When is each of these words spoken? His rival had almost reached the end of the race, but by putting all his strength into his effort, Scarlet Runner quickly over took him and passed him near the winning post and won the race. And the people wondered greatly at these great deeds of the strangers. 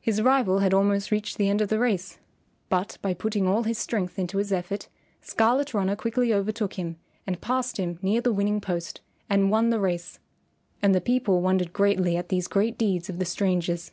His 0.00 0.22
rival 0.22 0.60
had 0.60 0.72
almost 0.72 1.10
reached 1.10 1.36
the 1.36 1.48
end 1.48 1.60
of 1.60 1.68
the 1.68 1.80
race, 1.80 2.18
but 2.68 2.96
by 3.02 3.12
putting 3.12 3.48
all 3.48 3.64
his 3.64 3.76
strength 3.76 4.20
into 4.20 4.38
his 4.38 4.52
effort, 4.52 4.86
Scarlet 5.20 5.74
Runner 5.74 5.96
quickly 5.96 6.32
over 6.32 6.52
took 6.52 6.74
him 6.74 6.94
and 7.26 7.40
passed 7.40 7.78
him 7.78 7.98
near 8.00 8.20
the 8.20 8.32
winning 8.32 8.60
post 8.60 9.00
and 9.28 9.50
won 9.50 9.70
the 9.70 9.80
race. 9.80 10.20
And 10.80 10.94
the 10.94 11.00
people 11.00 11.42
wondered 11.42 11.72
greatly 11.72 12.16
at 12.16 12.28
these 12.28 12.46
great 12.46 12.78
deeds 12.78 13.08
of 13.08 13.18
the 13.18 13.24
strangers. 13.24 13.90